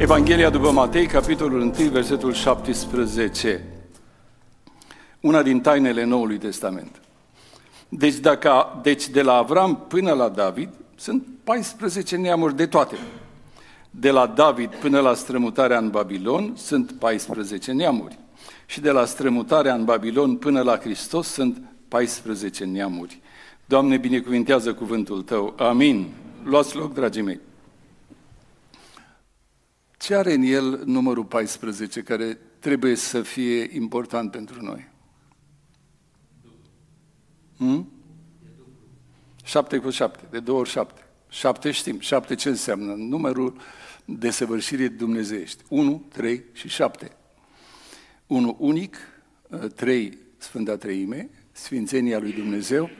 Evanghelia 0.00 0.50
după 0.50 0.70
Matei, 0.70 1.06
capitolul 1.06 1.60
1, 1.60 1.70
versetul 1.90 2.32
17. 2.32 3.64
Una 5.20 5.42
din 5.42 5.60
tainele 5.60 6.04
Noului 6.04 6.38
Testament. 6.38 7.00
Deci, 7.88 8.14
dacă, 8.14 8.80
deci 8.82 9.08
de 9.08 9.22
la 9.22 9.34
Avram 9.34 9.84
până 9.88 10.12
la 10.12 10.28
David 10.28 10.68
sunt 10.96 11.26
14 11.44 12.16
neamuri 12.16 12.56
de 12.56 12.66
toate. 12.66 12.96
De 13.90 14.10
la 14.10 14.26
David 14.26 14.74
până 14.74 15.00
la 15.00 15.14
strămutarea 15.14 15.78
în 15.78 15.90
Babilon 15.90 16.52
sunt 16.56 16.92
14 16.92 17.72
neamuri. 17.72 18.18
Și 18.66 18.80
de 18.80 18.90
la 18.90 19.04
strămutarea 19.04 19.74
în 19.74 19.84
Babilon 19.84 20.36
până 20.36 20.62
la 20.62 20.76
Hristos 20.76 21.26
sunt 21.26 21.62
14 21.88 22.64
neamuri. 22.64 23.20
Doamne, 23.64 23.96
binecuvintează 23.96 24.74
cuvântul 24.74 25.22
Tău. 25.22 25.54
Amin. 25.58 26.06
Luați 26.44 26.76
loc, 26.76 26.94
dragii 26.94 27.22
mei. 27.22 27.40
Ce 30.00 30.14
are 30.14 30.32
în 30.32 30.42
el 30.42 30.82
numărul 30.84 31.24
14 31.24 32.02
care 32.02 32.38
trebuie 32.58 32.94
să 32.94 33.22
fie 33.22 33.68
important 33.74 34.30
pentru 34.30 34.62
noi? 34.62 34.88
Hmm? 37.56 37.92
7 39.44 39.78
cu 39.78 39.90
7, 39.90 40.26
de 40.30 40.40
două 40.40 40.58
ori 40.58 40.68
7. 40.68 41.04
7 41.28 41.70
știm. 41.70 41.98
7 41.98 42.34
ce 42.34 42.48
înseamnă? 42.48 42.94
Numărul 42.94 43.56
de 44.04 44.30
săvârșire 44.30 44.88
dumnezeiești. 44.88 45.62
1, 45.68 46.04
3 46.08 46.44
și 46.52 46.68
7. 46.68 47.16
1 48.26 48.56
unic, 48.58 48.96
3 49.74 50.18
Sfânta 50.38 50.76
Treime, 50.76 51.30
Sfințenia 51.52 52.18
lui 52.18 52.32
Dumnezeu. 52.32 52.90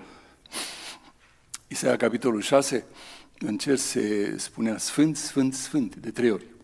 Isaia 1.69 1.97
capitolul 1.97 2.41
6, 2.41 2.85
în 3.39 3.59
cer 3.59 3.77
se 3.77 4.35
spunea 4.39 4.79
Sfânt, 4.79 5.17
Sfânt, 5.17 5.55
Sfânt, 5.55 5.96
de 5.96 6.11
trei 6.11 6.30
ori. 6.30 6.59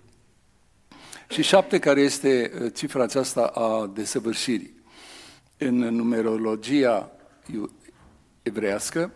Și 1.28 1.42
șapte, 1.42 1.78
care 1.78 2.00
este 2.00 2.52
uh, 2.62 2.72
cifra 2.74 3.02
aceasta 3.02 3.42
a 3.46 3.90
desăvârșirii. 3.94 4.74
În 5.58 5.76
numerologia 5.76 7.10
evrească 8.42 9.12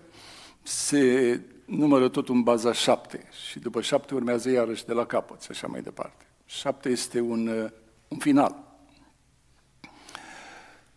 se 0.62 1.40
numără 1.64 2.08
tot 2.08 2.28
în 2.28 2.42
baza 2.42 2.72
șapte 2.72 3.28
și 3.48 3.58
după 3.58 3.80
șapte 3.80 4.14
urmează 4.14 4.50
iarăși 4.50 4.86
de 4.86 4.92
la 4.92 5.06
capăt 5.06 5.42
și 5.42 5.48
așa 5.50 5.66
mai 5.66 5.80
departe. 5.80 6.24
Șapte 6.46 6.88
este 6.88 7.20
un, 7.20 7.46
uh, 7.46 7.70
un 8.08 8.18
final. 8.18 8.68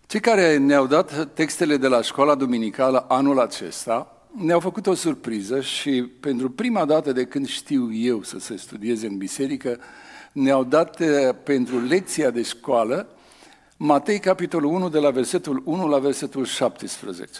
Cei 0.06 0.20
care 0.20 0.58
ne-au 0.58 0.88
dat 0.88 1.34
textele 1.34 1.78
de 1.78 1.88
la 1.88 2.02
școala 2.02 2.36
duminicală 2.36 3.06
anul 3.08 3.40
acesta 3.40 4.14
ne-au 4.32 4.60
făcut 4.60 4.88
o 4.88 4.94
surpriză 4.94 5.62
și 5.62 6.04
pentru 6.20 6.50
prima 6.50 6.86
dată 6.86 7.12
de 7.12 7.26
când 7.26 7.48
știu 7.48 7.94
eu 7.94 8.24
să 8.24 8.40
se 8.40 8.56
studieze 8.56 9.08
în 9.08 9.18
biserică, 9.18 9.80
ne-au 10.34 10.64
dat 10.64 11.00
uh, 11.00 11.08
pentru 11.44 11.80
lecția 11.80 12.30
de 12.30 12.42
școală 12.42 13.08
Matei, 13.86 14.20
capitolul 14.20 14.74
1, 14.74 14.90
de 14.90 15.00
la 15.00 15.10
versetul 15.10 15.62
1 15.66 15.88
la 15.88 16.00
versetul 16.00 16.46
17. 16.46 17.40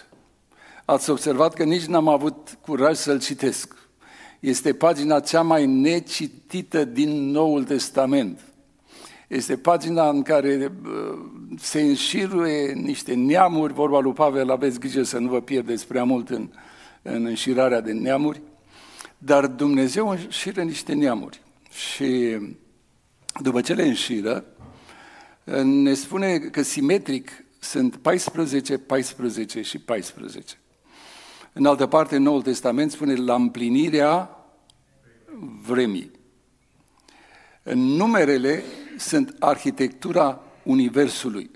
Ați 0.86 1.10
observat 1.10 1.54
că 1.54 1.64
nici 1.64 1.86
n-am 1.86 2.08
avut 2.08 2.58
curaj 2.62 2.96
să-l 2.96 3.20
citesc. 3.20 3.76
Este 4.40 4.74
pagina 4.74 5.20
cea 5.20 5.42
mai 5.42 5.66
necitită 5.66 6.86
din 6.86 7.30
Noul 7.32 7.64
Testament. 7.64 8.40
Este 9.28 9.58
pagina 9.58 10.10
în 10.10 10.22
care 10.22 10.72
uh, 10.84 11.20
se 11.60 11.82
înșiruie 11.82 12.74
niște 12.74 13.14
neamuri, 13.14 13.74
vorba 13.74 14.00
lui 14.00 14.14
Pavel, 14.14 14.52
aveți 14.52 14.80
grijă 14.80 15.04
să 15.04 15.18
nu 15.18 15.30
vă 15.30 15.42
pierdeți 15.42 15.88
prea 15.88 16.04
mult 16.04 16.30
în, 16.30 16.50
în 17.02 17.26
înșirarea 17.26 17.82
de 17.82 17.92
neamuri, 17.92 18.42
dar 19.18 19.48
Dumnezeu 19.48 20.10
înșiră 20.10 20.62
niște 20.62 20.94
neamuri. 20.94 21.42
Și 21.70 22.38
după 23.42 23.62
ce 23.62 23.74
le 23.74 23.84
înșiră, 23.84 24.46
ne 25.64 25.94
spune 25.94 26.38
că 26.38 26.62
simetric 26.62 27.30
sunt 27.60 27.96
14, 27.96 28.78
14 28.78 29.62
și 29.62 29.80
14. 29.80 30.58
În 31.54 31.66
altă 31.66 31.88
parte, 31.88 32.16
în 32.16 32.24
Noul 32.24 32.42
Testament 32.42 32.92
spune 32.92 33.16
la 33.16 33.36
împlinirea 33.36 34.38
vremii. 35.68 36.12
Numerele 37.74 38.64
sunt 38.98 39.36
arhitectura 39.40 40.42
Universului 40.64 41.50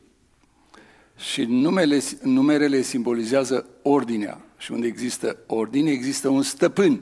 și 1.17 1.43
numele, 1.43 2.01
numerele 2.21 2.81
simbolizează 2.81 3.67
ordinea. 3.81 4.41
Și 4.57 4.71
unde 4.71 4.87
există 4.87 5.37
ordine, 5.47 5.91
există 5.91 6.29
un 6.29 6.41
stăpân, 6.41 7.01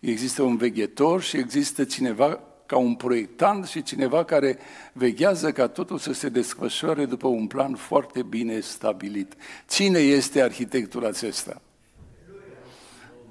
există 0.00 0.42
un 0.42 0.56
veghetor 0.56 1.22
și 1.22 1.36
există 1.36 1.84
cineva 1.84 2.40
ca 2.66 2.76
un 2.76 2.94
proiectant 2.94 3.66
și 3.66 3.82
cineva 3.82 4.24
care 4.24 4.58
veghează 4.92 5.52
ca 5.52 5.68
totul 5.68 5.98
să 5.98 6.12
se 6.12 6.28
desfășoare 6.28 7.04
după 7.04 7.26
un 7.26 7.46
plan 7.46 7.74
foarte 7.74 8.22
bine 8.22 8.60
stabilit. 8.60 9.32
Cine 9.68 9.98
este 9.98 10.42
arhitectul 10.42 11.06
acesta? 11.06 11.60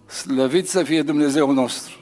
Slăvit 0.05 0.69
să 0.69 0.83
fie 0.83 1.01
Dumnezeu 1.01 1.51
nostru! 1.51 1.97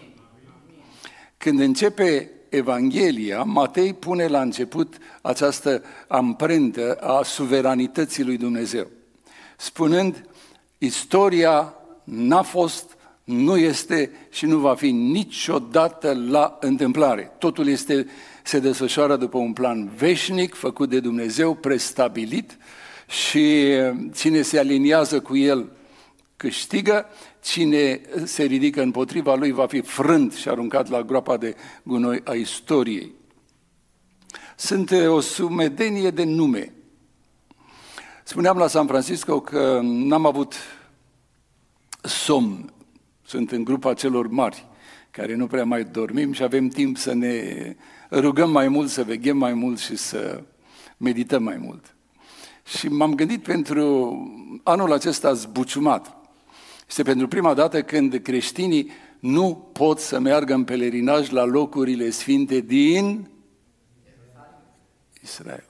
Când 1.38 1.60
începe 1.60 2.32
Evanghelia, 2.50 3.44
Matei 3.44 3.94
pune 3.94 4.28
la 4.28 4.42
început 4.42 4.98
această 5.22 5.84
amprentă 6.08 6.94
a 6.94 7.24
suveranității 7.24 8.24
lui 8.24 8.38
Dumnezeu, 8.38 8.88
spunând, 9.58 10.26
istoria 10.78 11.74
n-a 12.04 12.42
fost, 12.42 12.98
nu 13.32 13.58
este 13.58 14.12
și 14.30 14.46
nu 14.46 14.58
va 14.58 14.76
fi 14.76 14.92
niciodată 14.92 16.26
la 16.28 16.58
întâmplare. 16.60 17.32
Totul 17.38 17.68
este, 17.68 18.08
se 18.44 18.60
desfășoară 18.60 19.16
după 19.16 19.38
un 19.38 19.54
plan 19.54 19.92
veșnic, 19.96 20.54
făcut 20.54 20.90
de 20.90 21.00
Dumnezeu, 21.00 21.56
prestabilit 21.56 22.58
și 23.08 23.76
cine 24.16 24.42
se 24.42 24.60
aliniază 24.60 25.20
cu 25.20 25.38
el 25.38 25.72
câștigă, 26.38 27.06
cine 27.42 28.02
se 28.24 28.44
ridică 28.44 28.82
împotriva 28.82 29.36
lui 29.36 29.52
va 29.52 29.68
fi 29.68 29.82
frânt 29.82 30.34
și 30.34 30.50
aruncat 30.50 30.90
la 30.90 31.02
groapa 31.02 31.38
de 31.38 31.56
gunoi 31.84 32.22
a 32.24 32.34
istoriei. 32.34 33.12
Sunt 34.56 34.92
o 35.08 35.20
sumedenie 35.20 36.10
de 36.10 36.24
nume. 36.24 36.74
Spuneam 38.24 38.58
la 38.58 38.68
San 38.68 38.88
Francisco 38.88 39.40
că 39.40 39.80
n-am 39.84 40.26
avut 40.26 40.56
somn. 42.02 42.74
Sunt 43.32 43.52
în 43.52 43.64
grupa 43.64 43.94
celor 43.94 44.28
mari, 44.28 44.66
care 45.12 45.36
nu 45.36 45.48
prea 45.48 45.66
mai 45.66 45.84
dormim 45.84 46.32
și 46.32 46.44
avem 46.44 46.68
timp 46.68 46.98
să 46.98 47.14
ne 47.14 47.76
rugăm 48.12 48.52
mai 48.52 48.68
mult, 48.68 48.90
să 48.90 49.04
veghem 49.04 49.38
mai 49.38 49.54
mult 49.54 49.80
și 49.80 49.96
să 49.96 50.44
medităm 50.98 51.44
mai 51.44 51.58
mult. 51.58 51.96
Și 52.78 52.88
m-am 52.88 53.16
gândit 53.16 53.44
pentru 53.44 54.16
anul 54.64 54.92
acesta 54.92 55.34
zbuciumat. 55.34 56.16
Este 56.88 57.04
pentru 57.04 57.28
prima 57.28 57.54
dată 57.54 57.82
când 57.82 58.16
creștinii 58.16 58.90
nu 59.20 59.70
pot 59.74 60.00
să 60.00 60.20
meargă 60.20 60.54
în 60.54 60.64
pelerinaj 60.64 61.30
la 61.30 61.44
locurile 61.44 62.10
sfinte 62.10 62.60
din 62.60 63.30
Israel. 65.24 65.68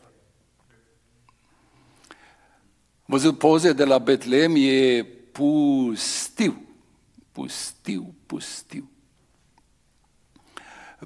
Văzut 3.05 3.37
poze 3.37 3.73
de 3.73 3.83
la 3.83 3.97
Betlehem, 3.97 4.53
e 4.55 5.03
pustiu, 5.31 6.65
pustiu, 7.31 8.15
pustiu. 8.25 8.91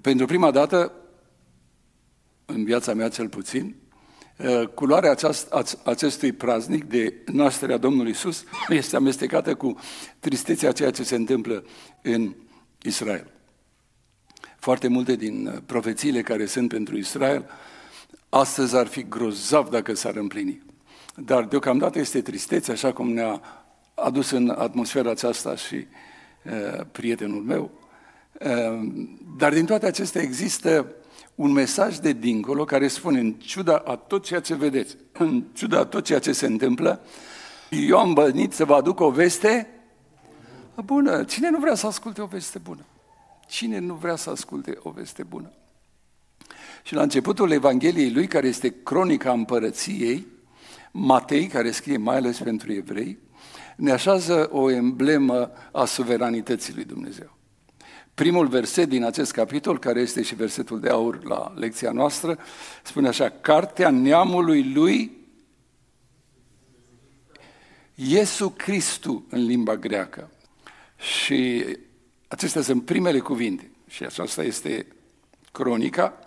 Pentru 0.02 0.26
prima 0.26 0.52
dată, 0.52 0.92
în 2.46 2.64
viața 2.64 2.94
mea 2.94 3.10
cel 3.10 3.30
puțin, 3.30 3.76
Uh, 4.38 4.68
culoarea 4.68 5.12
aceast, 5.12 5.54
acestui 5.84 6.32
praznic 6.32 6.84
de 6.84 7.14
nașterea 7.26 7.78
Domnului 7.78 8.12
Isus 8.12 8.44
este 8.70 8.96
amestecată 8.96 9.56
cu 9.56 9.80
tristețea 10.20 10.72
ceea 10.72 10.92
ce 10.92 11.04
se 11.04 11.16
întâmplă 11.16 11.66
în 12.02 12.36
Israel. 12.82 13.32
Foarte 14.60 14.88
multe 14.88 15.16
din 15.16 15.48
uh, 15.48 15.58
profețiile 15.66 16.22
care 16.22 16.46
sunt 16.46 16.70
pentru 16.70 16.98
Israel 16.98 17.50
astăzi 18.30 18.76
ar 18.76 18.88
fi 18.88 19.04
grozav 19.04 19.70
dacă 19.70 19.94
s-ar 19.94 20.16
împlini. 20.16 20.64
Dar 21.16 21.44
deocamdată 21.44 22.00
este 22.00 22.22
tristețe, 22.22 22.72
așa 22.72 22.94
cum 22.94 23.10
ne-a 23.12 23.42
adus 23.94 24.30
în 24.30 24.50
atmosfera 24.50 25.10
aceasta 25.10 25.56
și 25.56 25.76
uh, 25.76 25.86
prietenul 26.92 27.42
meu. 27.42 27.72
Uh, 28.42 28.92
dar 29.38 29.54
din 29.54 29.66
toate 29.66 29.86
acestea 29.86 30.22
există 30.22 30.96
un 31.36 31.52
mesaj 31.52 31.98
de 31.98 32.12
dincolo 32.12 32.66
care 32.66 32.88
spune, 32.88 33.20
în 33.20 33.32
ciuda 33.34 33.76
a 33.86 33.96
tot 33.96 34.24
ceea 34.24 34.40
ce 34.40 34.56
vedeți, 34.56 34.98
în 35.12 35.44
ciuda 35.54 35.80
a 35.80 35.86
tot 35.86 36.04
ceea 36.04 36.20
ce 36.20 36.32
se 36.32 36.46
întâmplă, 36.46 37.02
eu 37.70 38.00
am 38.00 38.14
bănit 38.14 38.54
să 38.54 38.66
vă 38.66 38.74
aduc 38.74 39.00
o 39.00 39.10
veste 39.10 39.68
bună. 40.86 41.24
Cine 41.24 41.50
nu 41.50 41.60
vrea 41.60 41.76
să 41.76 41.88
asculte 41.88 42.22
o 42.22 42.26
veste 42.26 42.60
bună? 42.60 42.86
Cine 43.48 43.80
nu 43.80 43.94
vrea 43.94 44.16
să 44.16 44.30
asculte 44.30 44.78
o 44.84 44.90
veste 44.90 45.24
bună? 45.24 45.52
Și 46.84 46.94
la 46.94 47.02
începutul 47.02 47.52
Evangheliei 47.52 48.12
lui, 48.12 48.28
care 48.28 48.48
este 48.48 48.74
cronica 48.84 49.32
împărăției, 49.32 50.28
Matei, 50.92 51.48
care 51.48 51.72
scrie 51.72 51.98
mai 51.98 52.16
ales 52.16 52.40
pentru 52.40 52.74
evrei, 52.74 53.18
ne 53.76 53.92
așează 53.92 54.50
o 54.52 54.72
emblemă 54.72 55.52
a 55.72 55.86
suveranității 55.86 56.74
lui 56.74 56.84
Dumnezeu. 56.84 57.38
Primul 58.14 58.48
verset 58.48 58.90
din 58.90 59.04
acest 59.04 59.32
capitol, 59.32 59.80
care 59.80 60.00
este 60.00 60.22
și 60.22 60.36
versetul 60.36 60.80
de 60.80 60.90
aur 60.90 61.24
la 61.24 61.54
lecția 61.56 61.92
noastră, 61.92 62.38
spune 62.84 63.08
așa, 63.08 63.30
Cartea 63.30 63.90
neamului 63.90 64.74
lui 64.74 65.12
Iesu 67.96 68.50
Cristu 68.50 69.26
în 69.30 69.46
limba 69.46 69.76
greacă. 69.76 70.30
Și 70.98 71.66
acestea 72.28 72.62
sunt 72.62 72.86
primele 72.86 73.20
cuvinte. 73.20 73.72
Și 73.88 74.04
aceasta 74.04 74.44
este 74.44 74.88
cronica. 75.52 76.20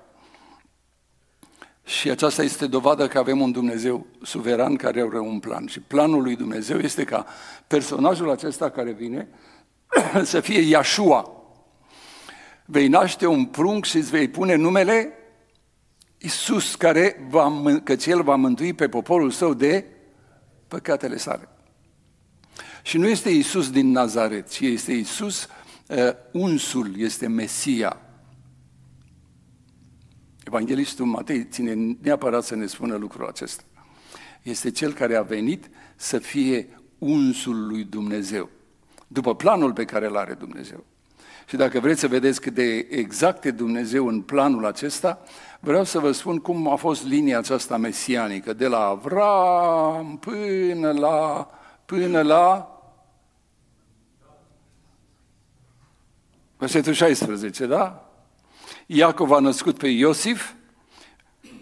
Și 1.89 2.11
aceasta 2.11 2.43
este 2.43 2.67
dovadă 2.67 3.09
că 3.09 3.19
avem 3.19 3.41
un 3.41 3.53
Dumnezeu 3.53 4.07
suveran 4.23 4.77
care 4.77 5.01
are 5.01 5.19
un 5.19 5.39
plan. 5.39 5.67
Și 5.67 5.81
planul 5.81 6.23
lui 6.23 6.37
Dumnezeu 6.37 6.79
este 6.79 7.05
ca 7.05 7.27
personajul 7.67 8.31
acesta 8.31 8.71
care 8.71 8.93
vine 8.93 9.29
să 10.23 10.41
fie 10.41 10.61
Iashua. 10.61 11.33
Vei 12.65 12.89
naște 12.89 13.27
un 13.27 13.45
prunc 13.45 13.85
și 13.85 13.97
îți 13.97 14.11
vei 14.11 14.29
pune 14.29 14.55
numele 14.55 15.13
Isus, 16.19 16.75
care 16.75 17.27
va, 17.31 17.63
căci 17.85 18.07
El 18.07 18.23
va 18.23 18.35
mântui 18.35 18.73
pe 18.73 18.89
poporul 18.89 19.31
său 19.31 19.55
de 19.55 19.85
păcatele 20.67 21.17
sale. 21.17 21.49
Și 22.83 22.99
nu 22.99 23.07
este 23.07 23.31
Isus 23.31 23.71
din 23.71 23.91
Nazaret, 23.91 24.49
ci 24.49 24.61
este 24.61 24.93
Isus 24.93 25.49
uh, 25.87 26.11
unsul, 26.33 26.93
este 26.97 27.27
Mesia. 27.27 28.01
Evanghelistul 30.49 31.07
Matei 31.07 31.45
ține 31.45 31.97
neapărat 32.03 32.45
să 32.45 32.55
ne 32.55 32.67
spună 32.67 32.97
lucrul 32.97 33.27
acesta. 33.27 33.63
Este 34.43 34.71
cel 34.71 34.93
care 34.93 35.17
a 35.17 35.23
venit 35.23 35.71
să 35.97 36.19
fie 36.19 36.69
unsul 36.99 37.67
lui 37.67 37.85
Dumnezeu, 37.85 38.49
după 39.07 39.35
planul 39.35 39.73
pe 39.73 39.85
care 39.85 40.07
îl 40.07 40.17
are 40.17 40.35
Dumnezeu. 40.35 40.85
Și 41.49 41.57
dacă 41.57 41.81
vreți 41.81 42.01
să 42.01 42.09
vedeți 42.09 42.41
cât 42.41 42.55
de 42.55 42.87
exact 42.91 43.45
e 43.45 43.51
Dumnezeu 43.51 44.07
în 44.07 44.21
planul 44.21 44.67
acesta, 44.67 45.23
vreau 45.61 45.85
să 45.85 45.99
vă 45.99 46.13
spun 46.13 46.39
cum 46.39 46.69
a 46.69 46.77
fost 46.77 47.05
linia 47.05 47.39
aceasta 47.39 47.77
mesianică, 47.77 48.53
de 48.53 48.67
la 48.67 48.85
Avram 48.85 50.19
până 50.19 50.93
la, 50.93 51.51
până 51.85 52.23
la 52.23 52.73
Versetul 56.57 56.93
16, 56.93 57.67
da? 57.67 58.08
Iacov 58.91 59.33
a 59.33 59.39
născut 59.39 59.79
pe 59.79 59.89
Iosif 59.89 60.53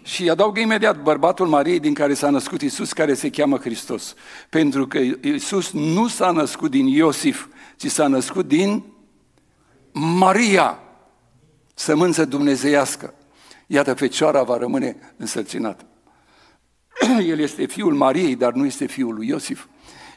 și 0.01 0.29
adaugă 0.29 0.59
imediat 0.59 1.01
bărbatul 1.01 1.47
Mariei 1.47 1.79
din 1.79 1.93
care 1.93 2.13
s-a 2.13 2.29
născut 2.29 2.61
Isus, 2.61 2.93
care 2.93 3.13
se 3.13 3.29
cheamă 3.29 3.57
Hristos. 3.57 4.15
Pentru 4.49 4.87
că 4.87 4.99
Isus 5.21 5.71
nu 5.71 6.07
s-a 6.07 6.31
născut 6.31 6.71
din 6.71 6.85
Iosif, 6.87 7.47
ci 7.75 7.85
s-a 7.85 8.07
născut 8.07 8.47
din 8.47 8.83
Maria, 9.91 10.79
sămânță 11.73 12.25
dumnezeiască. 12.25 13.13
Iată, 13.67 13.93
fecioara 13.93 14.43
va 14.43 14.57
rămâne 14.57 15.13
însărcinată. 15.17 15.85
El 17.31 17.39
este 17.39 17.65
fiul 17.65 17.93
Mariei, 17.93 18.35
dar 18.35 18.53
nu 18.53 18.65
este 18.65 18.85
fiul 18.85 19.13
lui 19.13 19.27
Iosif. 19.27 19.65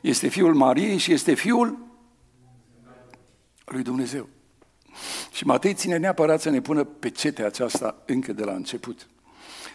Este 0.01 0.29
fiul 0.29 0.55
Mariei 0.55 0.97
și 0.97 1.13
este 1.13 1.35
fiul 1.35 1.79
lui 3.65 3.83
Dumnezeu. 3.83 4.29
Și 5.41 5.47
Matei 5.47 5.75
ține 5.75 5.97
neapărat 5.97 6.41
să 6.41 6.51
ne 6.51 6.61
pună 6.61 6.85
pe 6.85 7.11
cetea 7.11 7.47
aceasta 7.47 8.03
încă 8.07 8.33
de 8.33 8.45
la 8.45 8.53
început. 8.53 9.09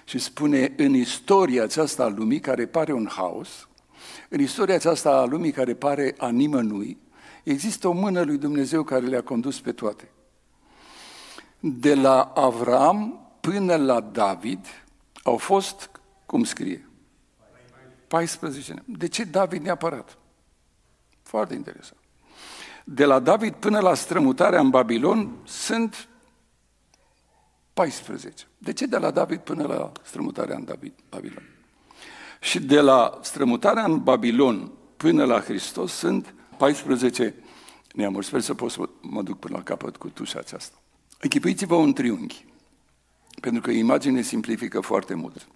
Și 0.04 0.20
spune, 0.20 0.74
în 0.78 0.94
istoria 0.94 1.64
aceasta 1.64 2.04
a 2.04 2.08
lumii 2.08 2.40
care 2.40 2.66
pare 2.66 2.94
un 2.94 3.08
haos, 3.08 3.68
în 4.30 4.40
istoria 4.40 4.76
aceasta 4.76 5.10
a 5.10 5.26
lumii 5.26 5.52
care 5.52 5.74
pare 5.74 6.16
a 6.18 6.30
nimănui, 6.30 6.98
există 7.44 7.88
o 7.88 7.92
mână 7.92 8.22
lui 8.22 8.38
Dumnezeu 8.38 8.84
care 8.84 9.06
le-a 9.06 9.24
condus 9.24 9.60
pe 9.60 9.72
toate. 9.72 10.12
De 11.60 11.96
la 11.96 12.22
Avram 12.36 13.30
până 13.40 13.76
la 13.76 14.00
David 14.00 14.66
au 15.24 15.38
fost, 15.38 15.90
cum 16.26 16.44
scrie, 16.44 16.90
14 18.08 18.72
ani. 18.72 18.84
De 18.98 19.08
ce 19.08 19.24
David 19.24 19.62
neapărat? 19.62 20.18
Foarte 21.22 21.54
interesant 21.54 22.05
de 22.88 23.06
la 23.06 23.20
David 23.20 23.54
până 23.54 23.80
la 23.80 23.94
strămutarea 23.94 24.60
în 24.60 24.70
Babilon 24.70 25.36
sunt 25.44 26.10
14. 27.74 28.46
De 28.58 28.74
ce 28.74 28.86
de 28.86 28.98
la 28.98 29.12
David 29.12 29.40
până 29.40 29.64
la 29.68 29.92
strămutarea 30.04 30.56
în 30.56 30.66
David, 30.66 30.94
Babilon? 31.10 31.44
Și 32.42 32.60
de 32.60 32.80
la 32.80 33.20
strămutarea 33.22 33.84
în 33.84 34.04
Babilon 34.04 34.72
până 34.98 35.26
la 35.26 35.40
Hristos 35.40 35.94
sunt 35.94 36.34
14 36.58 37.36
neamuri. 37.94 38.26
Sper 38.26 38.42
să 38.42 38.54
pot 38.54 38.72
să 38.72 38.90
mă 39.02 39.22
duc 39.22 39.40
până 39.40 39.56
la 39.58 39.64
capăt 39.64 39.98
cu 39.98 40.10
tușa 40.10 40.40
aceasta. 40.40 40.76
Închipuiți-vă 41.20 41.76
un 41.76 41.94
triunghi, 41.94 42.46
pentru 43.42 43.62
că 43.62 43.72
imagine 43.72 44.22
simplifică 44.22 44.80
foarte 44.80 45.14
mult. 45.14 45.48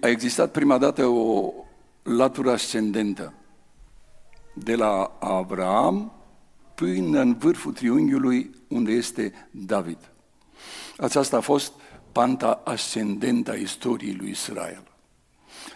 A 0.00 0.08
existat 0.08 0.50
prima 0.50 0.78
dată 0.78 1.06
o 1.06 1.52
latură 2.02 2.50
ascendentă 2.50 3.32
de 4.58 4.74
la 4.74 5.16
Abraham 5.20 6.12
până 6.74 7.20
în 7.20 7.36
vârful 7.38 7.72
triunghiului 7.72 8.50
unde 8.68 8.92
este 8.92 9.32
David. 9.50 9.98
Aceasta 10.96 11.36
a 11.36 11.40
fost 11.40 11.72
panta 12.12 12.60
ascendentă 12.64 13.50
a 13.50 13.54
istoriei 13.54 14.14
lui 14.14 14.30
Israel. 14.30 14.82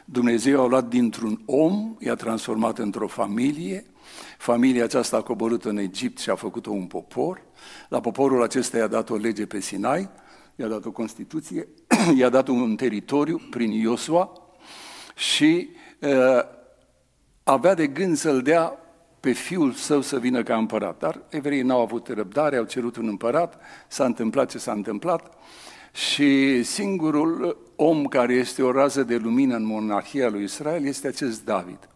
Dumnezeu 0.05 0.63
a 0.63 0.67
luat 0.67 0.89
dintr-un 0.89 1.43
om, 1.47 1.97
i-a 1.99 2.15
transformat 2.15 2.79
într-o 2.79 3.07
familie, 3.07 3.87
familia 4.39 4.85
aceasta 4.85 5.17
a 5.17 5.23
coborât 5.23 5.65
în 5.65 5.77
Egipt 5.77 6.19
și 6.19 6.31
a 6.31 6.35
făcut-o 6.35 6.71
un 6.71 6.87
popor, 6.87 7.43
la 7.89 8.01
poporul 8.01 8.43
acesta 8.43 8.77
i-a 8.77 8.87
dat 8.87 9.11
o 9.11 9.17
lege 9.17 9.47
pe 9.47 9.61
Sinai, 9.61 10.09
i-a 10.57 10.69
dat 10.69 10.85
o 10.85 10.91
Constituție, 10.91 11.69
i-a 12.19 12.29
dat 12.29 12.49
un 12.49 12.77
teritoriu 12.77 13.41
prin 13.51 13.71
Iosua 13.71 14.33
și 15.15 15.69
uh, 16.01 16.59
avea 17.53 17.75
de 17.75 17.87
gând 17.87 18.17
să-l 18.17 18.43
dea 18.43 18.79
pe 19.21 19.33
fiul 19.33 19.73
său 19.73 20.01
să 20.01 20.19
vină 20.19 20.43
ca 20.43 20.57
împărat. 20.57 20.99
Dar 20.99 21.23
evreii 21.29 21.63
n-au 21.63 21.81
avut 21.81 22.09
răbdare, 22.09 22.57
au 22.57 22.65
cerut 22.65 22.97
un 22.97 23.09
împărat, 23.09 23.61
s-a 23.89 24.05
întâmplat 24.05 24.51
ce 24.51 24.59
s-a 24.59 24.73
întâmplat 24.73 25.35
și 25.93 26.63
singurul 26.63 27.59
om 27.77 28.05
care 28.05 28.35
este 28.35 28.63
o 28.63 28.73
rază 28.73 29.03
de 29.03 29.17
lumină 29.17 29.57
în 29.57 29.65
monarhia 29.65 30.29
lui 30.29 30.43
Israel 30.43 30.85
este 30.85 31.09
acest 31.09 31.45
David. 31.45 31.89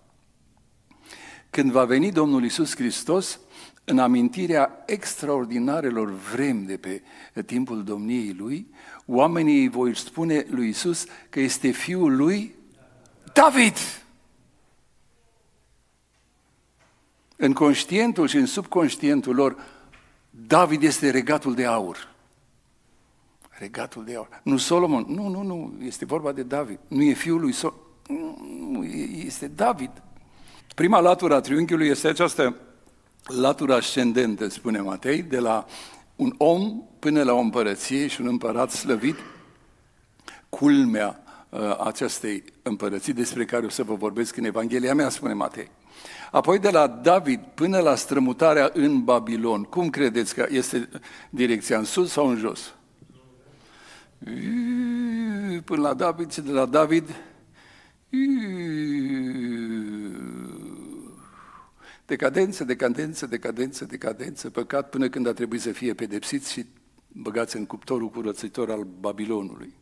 Când 1.51 1.71
va 1.71 1.85
veni 1.85 2.13
Domnul 2.13 2.45
Isus 2.45 2.77
Hristos, 2.77 3.41
în 3.85 3.99
amintirea 3.99 4.83
extraordinarelor 4.87 6.11
vrem 6.11 6.65
de 6.65 6.77
pe 6.77 7.03
timpul 7.47 7.85
domniei 7.85 8.35
lui, 8.39 8.67
oamenii 9.07 9.69
voi 9.69 9.97
spune 9.97 10.47
lui 10.51 10.69
Isus 10.69 11.05
că 11.29 11.41
este 11.41 11.71
fiul 11.71 12.17
lui 12.17 12.55
David. 13.33 13.77
În 17.37 17.53
conștientul 17.53 18.29
și 18.29 18.37
în 18.37 18.47
subconștientul 18.47 19.35
lor, 19.35 19.57
David 20.31 20.83
este 20.83 21.11
regatul 21.11 21.55
de 21.55 21.65
aur. 21.65 22.15
Regatul 23.49 24.05
de 24.05 24.17
aur. 24.17 24.41
Nu 24.43 24.57
Solomon, 24.57 25.05
nu, 25.09 25.29
nu, 25.29 25.43
nu, 25.43 25.75
este 25.83 26.05
vorba 26.05 26.33
de 26.33 26.43
David. 26.43 26.79
Nu 26.89 27.03
e 27.03 27.13
fiul 27.13 27.41
lui 27.41 27.53
Solomon, 27.53 27.83
nu, 28.71 28.85
este 29.25 29.47
David. 29.47 29.91
Prima 30.75 31.01
latură 31.01 31.35
a 31.35 31.41
triunghiului 31.41 31.89
este 31.89 32.09
această 32.09 32.57
latură 33.25 33.75
ascendentă, 33.75 34.49
spune 34.49 34.81
Matei, 34.81 35.23
de 35.23 35.39
la 35.39 35.67
un 36.17 36.35
om 36.39 36.83
până 36.99 37.23
la 37.23 37.33
o 37.33 37.39
împărăție 37.39 38.07
și 38.07 38.21
un 38.21 38.27
împărat 38.27 38.71
slăvit, 38.71 39.17
culmea 40.49 41.23
uh, 41.49 41.79
acestei 41.85 42.45
împărății 42.63 43.13
despre 43.13 43.45
care 43.45 43.67
o 43.67 43.69
să 43.69 43.83
vă 43.83 43.95
vorbesc 43.95 44.37
în 44.37 44.45
Evanghelia 44.45 44.95
mea, 44.95 45.09
spune 45.09 45.33
Matei. 45.33 45.71
Apoi 46.35 46.59
de 46.59 46.71
la 46.71 46.87
David 46.87 47.41
până 47.55 47.79
la 47.79 47.95
strămutarea 47.95 48.71
în 48.73 49.05
Babilon, 49.05 49.63
cum 49.63 49.91
credeți 49.91 50.35
că 50.35 50.47
este 50.51 50.89
direcția, 51.31 51.79
în 51.79 51.85
sus 51.85 52.11
sau 52.11 52.29
în 52.29 52.37
jos? 52.37 52.75
Până 55.65 55.81
la 55.81 55.95
David 55.95 56.33
și 56.33 56.41
de 56.41 56.51
la 56.51 56.67
David 56.67 57.15
decadență, 62.07 62.65
decadență, 62.65 63.27
decadență, 63.27 63.85
decadență, 63.85 64.51
păcat 64.51 64.89
până 64.89 65.09
când 65.09 65.27
a 65.27 65.33
trebuit 65.33 65.61
să 65.61 65.73
fie 65.73 65.95
pedepsit 65.95 66.47
și 66.47 66.67
băgați 67.09 67.57
în 67.57 67.67
cuptorul 67.67 68.09
curățitor 68.09 68.71
al 68.71 68.87
Babilonului. 69.01 69.75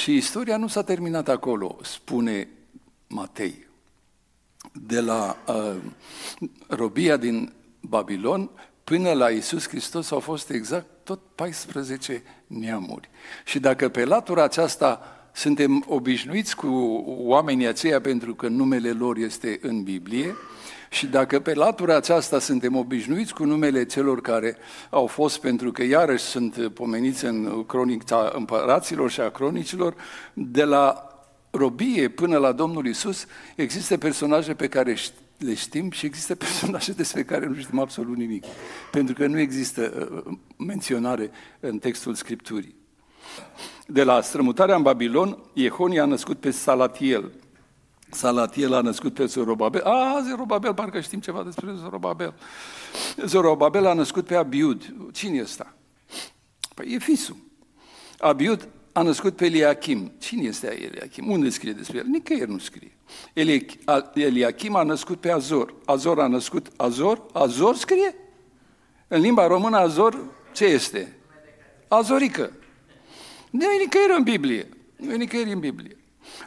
Și 0.00 0.16
istoria 0.16 0.56
nu 0.56 0.66
s-a 0.66 0.82
terminat 0.82 1.28
acolo, 1.28 1.78
spune 1.82 2.48
Matei 3.08 3.68
de 4.72 5.00
la 5.00 5.36
uh, 5.46 5.76
robia 6.68 7.16
din 7.16 7.52
Babilon 7.80 8.50
până 8.84 9.12
la 9.12 9.28
Isus 9.28 9.68
Hristos 9.68 10.10
au 10.10 10.20
fost 10.20 10.50
exact 10.50 10.86
tot 11.04 11.20
14 11.34 12.22
neamuri. 12.46 13.10
Și 13.44 13.58
dacă 13.58 13.88
pe 13.88 14.04
latura 14.04 14.42
aceasta 14.42 15.14
Suntem 15.32 15.84
obișnuiți 15.88 16.56
cu 16.56 16.66
oamenii 17.06 17.66
aceia 17.66 18.00
pentru 18.00 18.34
că 18.34 18.48
numele 18.48 18.90
lor 18.90 19.16
este 19.16 19.58
în 19.62 19.82
Biblie 19.82 20.36
și 20.90 21.06
dacă 21.06 21.40
pe 21.40 21.54
latura 21.54 21.96
aceasta 21.96 22.38
suntem 22.38 22.76
obișnuiți 22.76 23.34
cu 23.34 23.44
numele 23.44 23.84
celor 23.84 24.20
care 24.20 24.56
au 24.90 25.06
fost, 25.06 25.40
pentru 25.40 25.72
că 25.72 25.82
iarăși 25.82 26.24
sunt 26.24 26.68
pomeniți 26.74 27.24
în 27.24 27.64
cronica 27.66 28.32
împăraților 28.34 29.10
și 29.10 29.20
a 29.20 29.30
cronicilor, 29.30 29.94
de 30.32 30.64
la 30.64 31.09
robie 31.50 32.08
până 32.08 32.38
la 32.38 32.52
Domnul 32.52 32.86
Isus, 32.86 33.26
există 33.56 33.98
personaje 33.98 34.54
pe 34.54 34.68
care 34.68 34.96
le 35.38 35.54
știm 35.54 35.90
și 35.90 36.06
există 36.06 36.34
personaje 36.44 36.92
despre 36.92 37.24
care 37.24 37.46
nu 37.46 37.54
știm 37.54 37.78
absolut 37.78 38.16
nimic, 38.16 38.44
pentru 38.90 39.14
că 39.14 39.26
nu 39.26 39.38
există 39.38 40.10
uh, 40.26 40.34
menționare 40.56 41.30
în 41.60 41.78
textul 41.78 42.14
Scripturii. 42.14 42.74
De 43.86 44.02
la 44.02 44.20
strămutarea 44.20 44.76
în 44.76 44.82
Babilon, 44.82 45.38
Iehonia 45.52 46.02
a 46.02 46.06
născut 46.06 46.40
pe 46.40 46.50
Salatiel. 46.50 47.32
Salatiel 48.10 48.74
a 48.74 48.80
născut 48.80 49.14
pe 49.14 49.24
Zorobabel. 49.24 49.82
A, 49.82 50.22
Zorobabel, 50.28 50.74
parcă 50.74 51.00
știm 51.00 51.20
ceva 51.20 51.42
despre 51.42 51.72
Zorobabel. 51.72 52.34
Zorobabel 53.24 53.86
a 53.86 53.92
născut 53.92 54.26
pe 54.26 54.34
Abiud. 54.34 54.94
Cine 55.12 55.36
e 55.36 55.42
ăsta? 55.42 55.74
Păi 56.74 56.92
e 56.92 56.98
fisul. 56.98 57.36
Abiud 58.18 58.68
a 58.92 59.02
născut 59.02 59.36
pe 59.36 59.44
Eliachim. 59.44 60.12
Cine 60.18 60.42
este 60.42 60.82
Eliachim? 60.82 61.30
Unde 61.30 61.48
scrie 61.48 61.72
despre 61.72 61.98
el? 61.98 62.04
Nicăieri 62.06 62.50
nu 62.50 62.58
scrie. 62.58 62.92
Eliachim 64.14 64.74
a 64.74 64.82
născut 64.82 65.20
pe 65.20 65.30
Azor. 65.30 65.74
Azor 65.84 66.20
a 66.20 66.26
născut 66.26 66.66
Azor. 66.76 67.26
Azor 67.32 67.76
scrie? 67.76 68.14
În 69.08 69.20
limba 69.20 69.46
română 69.46 69.76
Azor 69.76 70.24
ce 70.52 70.64
este? 70.64 71.16
Azorică. 71.88 72.52
Nu 73.50 73.64
e 73.64 73.78
nicăieri 73.78 74.14
în 74.16 74.22
Biblie. 74.22 74.68
Nu 74.96 75.12
e 75.12 75.16
nicăieri 75.16 75.52
în 75.52 75.58
Biblie. 75.58 75.96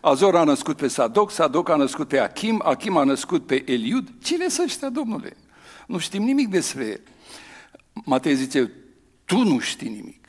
Azor 0.02 0.36
a 0.36 0.44
născut 0.44 0.78
pe 0.78 0.88
Sadoc, 0.88 1.32
Sadoc 1.32 1.70
a 1.70 1.76
născut 1.76 2.08
pe 2.08 2.20
Achim, 2.20 2.62
Achim 2.66 2.98
a 2.98 3.04
născut 3.04 3.46
pe 3.46 3.72
Eliud. 3.72 4.12
Cine 4.24 4.50
să 4.50 4.62
ăștia, 4.66 4.90
domnule? 4.90 5.38
Nu 5.88 5.98
știm 5.98 6.24
nimic 6.24 6.50
despre 6.50 6.86
el. 6.86 7.02
Matei 8.06 8.36
zice, 8.36 8.72
tu 9.26 9.38
nu 9.38 9.60
știi 9.60 9.90
nimic. 9.90 10.23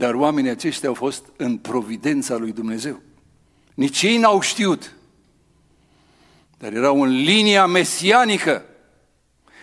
Dar 0.00 0.14
oamenii 0.14 0.50
aceștia 0.50 0.88
au 0.88 0.94
fost 0.94 1.24
în 1.36 1.56
providența 1.56 2.36
lui 2.36 2.52
Dumnezeu. 2.52 3.00
Nici 3.74 4.02
ei 4.02 4.16
n-au 4.16 4.40
știut. 4.40 4.94
Dar 6.58 6.72
erau 6.72 7.02
în 7.02 7.10
linia 7.10 7.66
mesianică, 7.66 8.64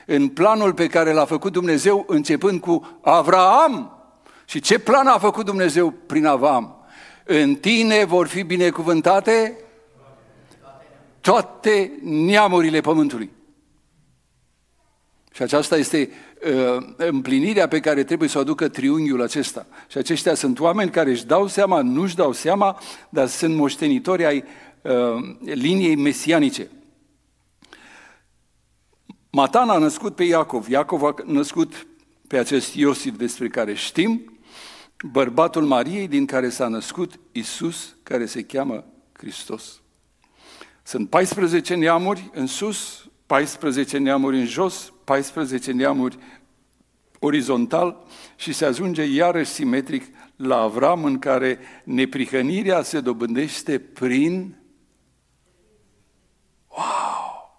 în 0.06 0.28
planul 0.28 0.74
pe 0.74 0.88
care 0.88 1.12
l-a 1.12 1.26
făcut 1.26 1.52
Dumnezeu 1.52 2.06
începând 2.08 2.60
cu 2.60 3.00
Avraam. 3.02 3.98
Și 4.46 4.60
ce 4.60 4.80
plan 4.80 5.08
a 5.08 5.18
făcut 5.18 5.46
Dumnezeu 5.46 5.92
prin 5.92 6.26
Avram? 6.26 6.86
În 7.24 7.56
tine 7.56 8.04
vor 8.04 8.28
fi 8.28 8.44
binecuvântate 8.44 9.58
toate 11.22 11.92
neamurile 12.04 12.82
pământului. 12.82 13.32
Și 15.38 15.44
aceasta 15.44 15.78
este 15.78 16.10
uh, 16.54 16.88
împlinirea 16.96 17.68
pe 17.68 17.80
care 17.80 18.04
trebuie 18.04 18.30
să 18.30 18.38
o 18.38 18.42
aducă 18.42 18.68
triunghiul 18.68 19.22
acesta. 19.22 19.66
Și 19.88 19.98
aceștia 19.98 20.34
sunt 20.34 20.60
oameni 20.60 20.92
care 20.92 21.10
își 21.10 21.26
dau 21.26 21.48
seama, 21.48 21.82
nu 21.82 22.02
își 22.02 22.16
dau 22.16 22.32
seama, 22.32 22.80
dar 23.10 23.28
sunt 23.28 23.56
moștenitori 23.56 24.26
ai 24.26 24.44
uh, 24.82 24.94
liniei 25.44 25.96
mesianice. 25.96 26.68
Matan 29.30 29.70
a 29.70 29.78
născut 29.78 30.16
pe 30.16 30.24
Iacov, 30.24 30.70
Iacov 30.70 31.04
a 31.04 31.14
născut 31.26 31.88
pe 32.28 32.38
acest 32.38 32.76
Iosif 32.76 33.18
despre 33.18 33.48
care 33.48 33.74
știm, 33.74 34.40
bărbatul 35.12 35.64
Mariei 35.64 36.08
din 36.08 36.26
care 36.26 36.50
s-a 36.50 36.68
născut 36.68 37.20
Isus, 37.32 37.96
care 38.04 38.26
se 38.26 38.44
cheamă 38.44 38.86
Hristos. 39.14 39.82
Sunt 40.84 41.10
14 41.10 41.76
neamuri 41.76 42.30
în 42.34 42.48
sus, 42.48 43.10
14 43.26 43.98
neamuri 43.98 44.38
în 44.38 44.46
jos, 44.46 44.92
14 45.08 45.72
neamuri 45.72 46.18
orizontal 47.20 48.06
și 48.36 48.54
se 48.54 48.66
ajunge 48.66 49.04
iarăși 49.04 49.52
simetric 49.52 50.04
la 50.36 50.58
Avram 50.58 51.04
în 51.04 51.20
care 51.20 51.60
neprihănirea 51.84 52.82
se 52.82 53.00
dobândește 53.00 53.80
prin 53.80 54.56
Wow! 56.68 57.52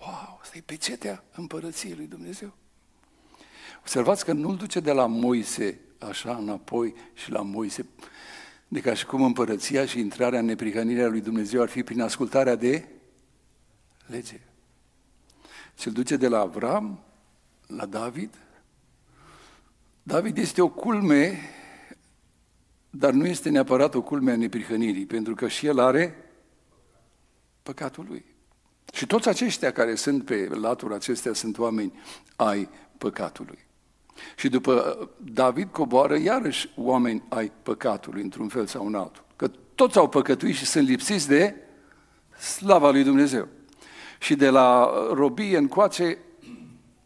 Wow! 0.00 0.38
Asta 0.40 0.56
e 0.56 0.62
pecetea 0.66 1.24
împărăției 1.34 1.94
lui 1.96 2.06
Dumnezeu. 2.06 2.52
Observați 3.80 4.24
că 4.24 4.32
nu-l 4.32 4.56
duce 4.56 4.80
de 4.80 4.92
la 4.92 5.06
Moise 5.06 5.80
așa 5.98 6.36
înapoi 6.36 6.94
și 7.14 7.30
la 7.30 7.42
Moise, 7.42 7.86
de 8.68 8.80
ca 8.80 8.94
și 8.94 9.06
cum 9.06 9.22
împărăția 9.22 9.86
și 9.86 9.98
intrarea 9.98 10.38
în 10.38 10.44
neprihănirea 10.44 11.08
lui 11.08 11.20
Dumnezeu 11.20 11.62
ar 11.62 11.68
fi 11.68 11.82
prin 11.82 12.00
ascultarea 12.00 12.54
de 12.54 12.88
lege. 14.06 14.40
Și-l 15.78 15.92
duce 15.92 16.16
de 16.16 16.28
la 16.28 16.38
Avram 16.38 16.98
la 17.66 17.86
David. 17.86 18.34
David 20.02 20.38
este 20.38 20.62
o 20.62 20.68
culme, 20.68 21.40
dar 22.90 23.12
nu 23.12 23.26
este 23.26 23.48
neapărat 23.48 23.94
o 23.94 24.02
culme 24.02 24.32
a 24.32 24.36
neprihănirii, 24.36 25.06
pentru 25.06 25.34
că 25.34 25.48
și 25.48 25.66
el 25.66 25.78
are 25.78 26.16
păcatul 27.62 28.04
lui. 28.08 28.24
Și 28.92 29.06
toți 29.06 29.28
aceștia 29.28 29.72
care 29.72 29.94
sunt 29.94 30.24
pe 30.24 30.48
latura 30.52 30.94
acestea 30.94 31.32
sunt 31.32 31.58
oameni 31.58 31.92
ai 32.36 32.68
păcatului. 32.98 33.58
Și 34.36 34.48
după 34.48 35.08
David 35.32 35.68
coboară 35.68 36.18
iarăși 36.18 36.70
oameni 36.76 37.22
ai 37.28 37.52
păcatului, 37.62 38.22
într-un 38.22 38.48
fel 38.48 38.66
sau 38.66 38.86
în 38.86 38.94
altul. 38.94 39.24
Că 39.36 39.50
toți 39.74 39.98
au 39.98 40.08
păcătuit 40.08 40.54
și 40.54 40.66
sunt 40.66 40.88
lipsiți 40.88 41.28
de 41.28 41.54
slava 42.38 42.90
lui 42.90 43.02
Dumnezeu. 43.04 43.48
Și 44.18 44.34
de 44.34 44.48
la 44.48 44.90
robie 45.12 45.56
încoace, 45.56 46.18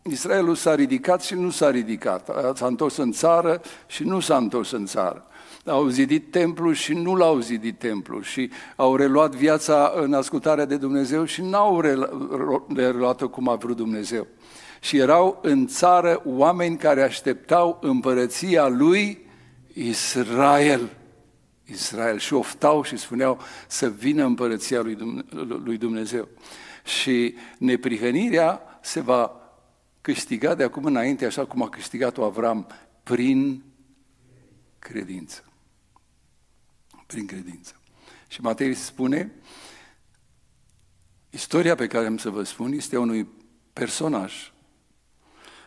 Israelul 0.02 0.54
s-a 0.54 0.74
ridicat 0.74 1.22
și 1.22 1.34
nu 1.34 1.50
s-a 1.50 1.70
ridicat. 1.70 2.30
S-a 2.54 2.66
întors 2.66 2.96
în 2.96 3.12
țară 3.12 3.60
și 3.86 4.04
nu 4.04 4.20
s-a 4.20 4.36
întors 4.36 4.70
în 4.70 4.86
țară. 4.86 5.26
Au 5.64 5.88
zidit 5.88 6.30
templu 6.30 6.72
și 6.72 6.94
nu 6.94 7.14
l-au 7.14 7.38
zidit 7.38 7.78
templu 7.78 8.20
și 8.20 8.50
au 8.76 8.96
reluat 8.96 9.34
viața 9.34 9.92
în 9.96 10.12
ascultarea 10.12 10.64
de 10.64 10.76
Dumnezeu 10.76 11.24
și 11.24 11.42
n-au 11.42 11.80
reluat-o 12.74 13.28
cum 13.28 13.48
a 13.48 13.54
vrut 13.54 13.76
Dumnezeu 13.76 14.26
și 14.80 14.96
erau 14.96 15.38
în 15.42 15.66
țară 15.66 16.22
oameni 16.24 16.76
care 16.76 17.02
așteptau 17.02 17.78
împărăția 17.80 18.68
lui 18.68 19.26
Israel. 19.72 20.88
Israel 21.64 22.18
și 22.18 22.34
oftau 22.34 22.82
și 22.82 22.96
spuneau 22.96 23.38
să 23.66 23.88
vină 23.88 24.24
împărăția 24.24 24.82
lui 25.64 25.76
Dumnezeu. 25.76 26.28
Și 26.84 27.34
neprihănirea 27.58 28.78
se 28.82 29.00
va 29.00 29.42
câștiga 30.00 30.54
de 30.54 30.62
acum 30.62 30.84
înainte, 30.84 31.24
așa 31.24 31.44
cum 31.44 31.62
a 31.62 31.68
câștigat-o 31.68 32.24
Avram, 32.24 32.66
prin 33.02 33.62
credință. 34.78 35.44
Prin 37.06 37.26
credință. 37.26 37.80
Și 38.28 38.40
Matei 38.40 38.74
spune, 38.74 39.32
istoria 41.30 41.74
pe 41.74 41.86
care 41.86 42.06
am 42.06 42.16
să 42.16 42.30
vă 42.30 42.42
spun 42.42 42.72
este 42.72 42.98
unui 42.98 43.28
personaj 43.72 44.52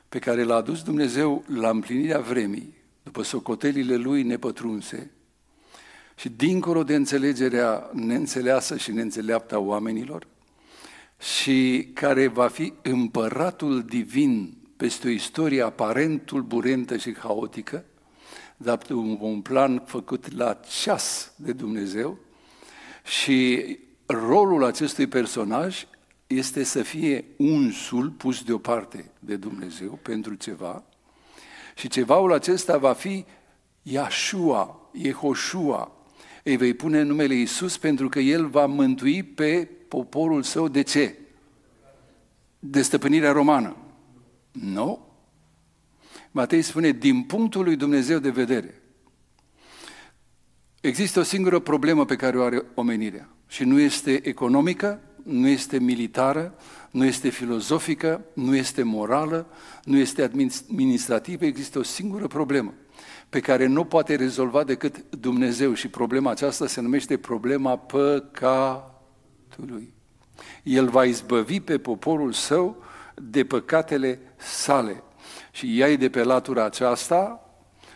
pe 0.10 0.20
care 0.20 0.44
l-a 0.44 0.56
adus 0.56 0.84
Dumnezeu 0.84 1.44
la 1.48 1.70
împlinirea 1.70 2.20
vremii, 2.20 2.74
după 3.04 3.22
socotelile 3.22 3.96
lui 3.96 4.24
nepătrunse, 4.24 5.12
și 6.16 6.30
dincolo 6.30 6.84
de 6.84 6.96
înțelegerea 6.96 7.90
neînțeleasă 7.94 8.78
și 8.78 8.92
neînțeleaptă 8.92 9.56
a 9.56 9.60
oamenilor, 9.60 10.28
și 11.20 11.90
care 11.94 12.28
va 12.28 12.48
fi 12.48 12.74
împăratul 12.82 13.84
divin 13.84 14.58
peste 14.78 15.08
o 15.08 15.12
istorie 15.12 15.62
aparent 15.62 16.26
tulburentă 16.26 16.98
și 16.98 17.18
haotică, 17.18 17.86
dar 18.58 18.80
un, 18.90 19.18
un 19.22 19.42
plan 19.42 19.84
făcut 19.86 20.36
la 20.36 20.54
ceas 20.54 21.34
de 21.36 21.52
Dumnezeu 21.52 22.18
și 23.04 23.78
rolul 24.06 24.64
acestui 24.64 25.08
personaj 25.08 25.88
este 26.28 26.64
să 26.64 26.82
fie 26.82 27.26
unsul 27.38 28.10
pus 28.10 28.44
deoparte 28.44 29.12
de 29.20 29.36
Dumnezeu 29.36 30.00
pentru 30.02 30.34
ceva 30.34 30.84
și 31.76 31.88
cevaul 31.88 32.34
acesta 32.34 32.78
va 32.78 32.94
fi 32.94 33.26
Iashua, 33.82 34.90
Yehoshua. 34.92 35.92
Îi 36.48 36.58
vei 36.58 36.74
pune 36.74 37.02
numele 37.02 37.34
Isus 37.34 37.78
pentru 37.78 38.10
că 38.10 38.20
El 38.20 38.48
va 38.48 38.66
mântui 38.66 39.24
pe 39.24 39.70
poporul 39.88 40.44
său 40.44 40.68
de 40.68 40.82
ce? 40.82 41.16
De 42.60 42.82
stăpânirea 42.82 43.32
romană. 43.32 43.76
Nu. 44.52 45.08
Matei 46.32 46.62
spune, 46.62 46.92
din 46.92 47.24
punctul 47.24 47.64
lui 47.64 47.76
Dumnezeu 47.76 48.20
de 48.20 48.30
vedere, 48.30 48.82
există 50.82 51.20
o 51.20 51.24
singură 51.24 51.60
problemă 51.60 52.06
pe 52.06 52.16
care 52.16 52.38
o 52.38 52.44
are 52.44 52.66
omenirea 52.74 53.30
și 53.48 53.64
nu 53.64 53.80
este 53.80 54.28
economică, 54.28 55.02
nu 55.24 55.48
este 55.48 55.80
militară, 55.80 56.56
nu 56.92 57.06
este 57.06 57.30
filozofică, 57.30 58.26
nu 58.34 58.56
este 58.56 58.84
morală, 58.84 59.48
nu 59.84 59.98
este 59.98 60.24
administrativă, 60.24 61.46
există 61.46 61.80
o 61.80 61.84
singură 61.84 62.28
problemă. 62.28 62.74
Pe 63.36 63.42
care 63.42 63.66
nu 63.66 63.86
poate 63.86 64.16
rezolva 64.16 64.64
decât 64.64 65.04
Dumnezeu 65.10 65.74
și 65.74 65.88
problema 65.88 66.32
aceasta 66.32 66.68
se 66.68 66.82
numește 66.82 67.18
problema 67.18 67.78
păcatului. 67.78 68.94
El 70.64 70.90
va 70.90 71.04
izbăvi 71.06 71.60
pe 71.60 71.78
poporul 71.78 72.32
său 72.32 72.84
de 73.16 73.46
păcatele 73.46 74.20
sale. 74.38 75.04
Și 75.52 75.78
iai 75.78 75.98
de 75.98 76.10
pe 76.10 76.24
latura 76.24 76.64
aceasta, 76.64 77.50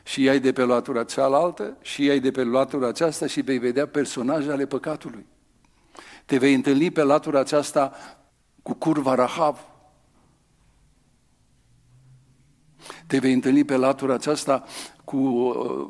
și 0.04 0.24
iai 0.24 0.40
de 0.40 0.52
pe 0.52 0.64
latura 0.64 1.04
cealaltă, 1.04 1.78
și 1.82 2.04
iai 2.04 2.20
de 2.20 2.32
pe 2.32 2.44
latura 2.44 2.88
aceasta 2.88 3.28
și 3.28 3.42
vei 3.42 3.58
vedea 3.58 3.88
personaje 3.88 4.52
ale 4.52 4.66
păcatului. 4.66 5.26
Te 6.26 6.38
vei 6.38 6.54
întâlni 6.54 6.92
pe 6.92 7.04
latura 7.04 7.40
aceasta 7.40 7.94
cu 8.62 8.74
curva 8.74 9.16
Rahav. 9.16 9.69
Te 13.08 13.20
vei 13.20 13.34
întâlni 13.34 13.64
pe 13.64 13.76
latura 13.76 14.14
aceasta 14.14 14.64
cu 15.04 15.18
uh, 15.18 15.90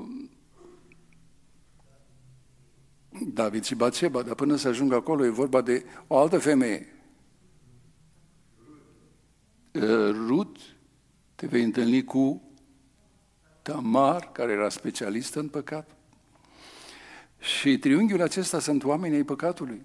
David 3.34 3.64
și 3.64 3.76
Batseba, 3.76 4.22
dar 4.22 4.36
până 4.36 4.56
să 4.56 4.68
ajungă 4.68 4.96
acolo 4.96 5.26
e 5.26 5.30
vorba 5.30 5.62
de 5.62 5.86
o 6.08 6.18
altă 6.18 6.38
femeie. 6.38 6.94
Uh, 9.72 10.10
Rut, 10.28 10.58
te 11.36 11.48
vei 11.48 11.64
întâlni 11.64 12.04
cu 12.04 12.42
Tamar, 13.62 14.32
care 14.32 14.52
era 14.52 14.70
specialistă 14.70 15.40
în 15.40 15.48
păcat. 15.48 15.96
Și 17.40 17.78
triunghiul 17.78 18.22
acesta 18.22 18.60
sunt 18.60 18.84
oamenii 18.84 19.18
ai 19.18 19.24
păcatului. 19.24 19.82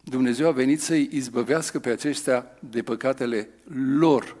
Dumnezeu 0.00 0.48
a 0.48 0.52
venit 0.52 0.80
să-i 0.80 1.08
izbăvească 1.12 1.78
pe 1.78 1.90
aceștia 1.90 2.46
de 2.70 2.82
păcatele 2.82 3.48
lor. 3.96 4.36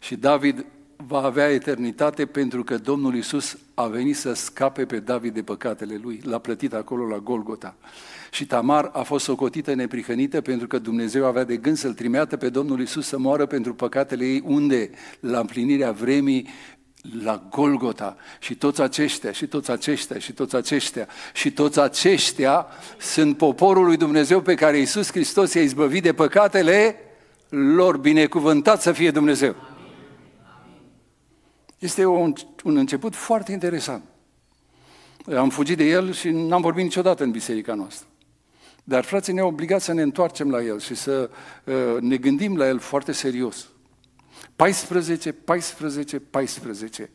Și 0.00 0.16
David 0.16 0.66
va 1.06 1.22
avea 1.22 1.50
eternitate 1.50 2.26
pentru 2.26 2.64
că 2.64 2.78
Domnul 2.78 3.16
Isus 3.16 3.58
a 3.74 3.86
venit 3.86 4.16
să 4.16 4.32
scape 4.32 4.84
pe 4.84 4.98
David 4.98 5.34
de 5.34 5.42
păcatele 5.42 6.00
lui. 6.02 6.20
L-a 6.24 6.38
plătit 6.38 6.74
acolo 6.74 7.06
la 7.06 7.18
Golgota. 7.18 7.76
Și 8.30 8.46
Tamar 8.46 8.90
a 8.92 9.02
fost 9.02 9.24
socotită 9.24 9.74
neprihănită 9.74 10.40
pentru 10.40 10.66
că 10.66 10.78
Dumnezeu 10.78 11.26
avea 11.26 11.44
de 11.44 11.56
gând 11.56 11.76
să-l 11.76 11.92
trimeată 11.92 12.36
pe 12.36 12.48
Domnul 12.48 12.80
Isus 12.80 13.06
să 13.06 13.18
moară 13.18 13.46
pentru 13.46 13.74
păcatele 13.74 14.24
ei, 14.24 14.42
unde? 14.44 14.90
La 15.20 15.38
împlinirea 15.38 15.92
vremii 15.92 16.48
la 17.24 17.48
Golgota 17.50 18.16
și 18.38 18.54
toți 18.54 18.80
aceștia, 18.80 19.32
și 19.32 19.46
toți 19.46 19.70
aceștia, 19.70 20.18
și 20.18 20.32
toți 20.32 20.56
aceștia, 20.56 21.06
și 21.32 21.50
toți 21.50 21.80
aceștia 21.80 22.66
sunt 22.98 23.36
poporul 23.36 23.84
lui 23.84 23.96
Dumnezeu 23.96 24.40
pe 24.40 24.54
care 24.54 24.78
Iisus 24.78 25.10
Hristos 25.10 25.52
i-a 25.54 25.62
izbăvit 25.62 26.02
de 26.02 26.12
păcatele 26.12 26.96
lor. 27.48 27.96
Binecuvântat 27.96 28.82
să 28.82 28.92
fie 28.92 29.10
Dumnezeu! 29.10 29.71
Este 31.82 32.04
un, 32.04 32.32
un 32.64 32.76
început 32.76 33.14
foarte 33.14 33.52
interesant. 33.52 34.02
Am 35.36 35.50
fugit 35.50 35.76
de 35.76 35.84
el 35.84 36.12
și 36.12 36.30
n-am 36.30 36.60
vorbit 36.60 36.82
niciodată 36.82 37.22
în 37.24 37.30
biserica 37.30 37.74
noastră. 37.74 38.06
Dar 38.84 39.04
frații 39.04 39.32
ne-au 39.32 39.48
obligat 39.48 39.80
să 39.80 39.92
ne 39.92 40.02
întoarcem 40.02 40.50
la 40.50 40.62
el 40.62 40.80
și 40.80 40.94
să 40.94 41.30
uh, 41.64 42.00
ne 42.00 42.16
gândim 42.16 42.56
la 42.56 42.66
el 42.66 42.78
foarte 42.78 43.12
serios. 43.12 43.68
14, 44.56 45.32
14, 45.32 46.18
14. 46.18 47.10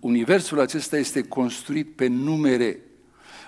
Universul 0.00 0.60
acesta 0.60 0.96
este 0.96 1.22
construit 1.22 1.96
pe 1.96 2.06
numere. 2.06 2.80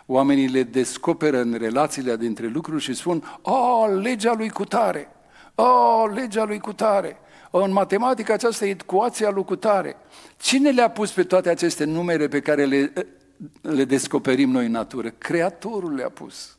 Oamenii 0.07 0.49
le 0.49 0.63
descoperă 0.63 1.41
în 1.41 1.55
relațiile 1.59 2.17
dintre 2.17 2.47
lucruri 2.47 2.83
și 2.83 2.95
spun, 2.95 3.39
oh, 3.43 3.89
legea 4.03 4.35
lui 4.37 4.51
cutare, 4.51 5.09
oh, 5.55 6.11
legea 6.15 6.45
lui 6.45 6.59
cutare. 6.59 7.17
În 7.55 7.73
matematică 7.73 8.33
aceasta 8.33 8.67
e 8.67 8.71
ecuația 8.71 9.31
lui 9.31 9.45
cutare. 9.45 9.97
Cine 10.37 10.71
le-a 10.71 10.91
pus 10.91 11.11
pe 11.11 11.23
toate 11.23 11.49
aceste 11.49 11.85
numere 11.85 12.29
pe 12.29 12.41
care 12.41 12.65
le, 12.65 12.93
le 13.61 13.85
descoperim 13.85 14.51
noi 14.51 14.67
în 14.67 14.71
natură? 14.71 15.11
Creatorul 15.11 15.95
le-a 15.95 16.09
pus. 16.09 16.57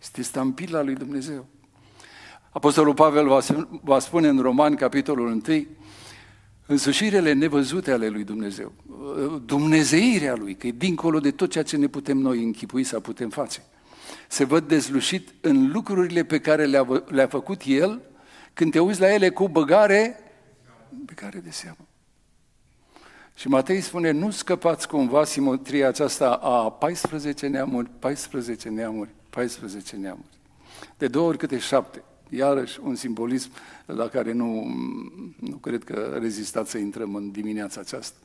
Este 0.00 0.22
stampila 0.22 0.82
lui 0.82 0.94
Dumnezeu. 0.94 1.46
Apostolul 2.50 2.94
Pavel 2.94 3.28
va, 3.28 3.38
va 3.82 3.98
spune 3.98 4.28
în 4.28 4.38
Roman, 4.38 4.74
capitolul 4.74 5.42
1, 5.46 5.66
însușirile 6.66 7.32
nevăzute 7.32 7.92
ale 7.92 8.08
lui 8.08 8.24
Dumnezeu, 8.24 8.72
dumnezeirea 9.44 10.34
lui, 10.34 10.54
că 10.54 10.66
e 10.66 10.70
dincolo 10.70 11.20
de 11.20 11.30
tot 11.30 11.50
ceea 11.50 11.64
ce 11.64 11.76
ne 11.76 11.86
putem 11.86 12.18
noi 12.18 12.42
închipui 12.42 12.84
să 12.84 13.00
putem 13.00 13.28
face. 13.28 13.62
Se 14.28 14.44
văd 14.44 14.68
dezlușit 14.68 15.28
în 15.40 15.70
lucrurile 15.72 16.24
pe 16.24 16.38
care 16.38 16.64
le-a, 16.64 16.86
le 17.06 17.26
făcut 17.26 17.62
El, 17.66 18.00
când 18.58 18.72
te 18.72 18.80
uiți 18.80 19.00
la 19.00 19.12
ele 19.12 19.30
cu 19.30 19.48
băgare, 19.48 20.20
băgare 21.04 21.38
de 21.38 21.50
seamă. 21.50 21.86
Și 23.34 23.48
Matei 23.48 23.80
spune, 23.80 24.10
nu 24.10 24.30
scăpați 24.30 24.88
cumva 24.88 25.24
simetria 25.24 25.88
aceasta 25.88 26.32
a 26.32 26.70
14 26.70 27.46
neamuri, 27.46 27.90
14 27.98 28.68
neamuri, 28.68 29.10
14 29.30 29.96
neamuri. 29.96 30.28
De 30.96 31.08
două 31.08 31.28
ori 31.28 31.38
câte 31.38 31.58
șapte 31.58 32.02
iarăși 32.28 32.78
un 32.82 32.94
simbolism 32.94 33.50
la 33.86 34.08
care 34.08 34.32
nu, 34.32 34.66
nu 35.36 35.56
cred 35.56 35.84
că 35.84 36.18
rezistați 36.20 36.70
să 36.70 36.78
intrăm 36.78 37.14
în 37.14 37.30
dimineața 37.30 37.80
aceasta. 37.80 38.18